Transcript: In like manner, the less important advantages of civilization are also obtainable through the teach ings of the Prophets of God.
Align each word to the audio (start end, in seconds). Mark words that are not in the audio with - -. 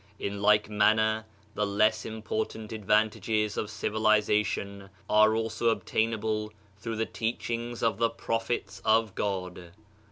In 0.17 0.41
like 0.41 0.67
manner, 0.67 1.27
the 1.53 1.67
less 1.67 2.05
important 2.07 2.73
advantages 2.73 3.55
of 3.55 3.69
civilization 3.69 4.89
are 5.07 5.35
also 5.35 5.69
obtainable 5.69 6.51
through 6.79 6.95
the 6.95 7.05
teach 7.05 7.51
ings 7.51 7.83
of 7.83 7.99
the 7.99 8.09
Prophets 8.09 8.81
of 8.83 9.13
God. 9.13 9.73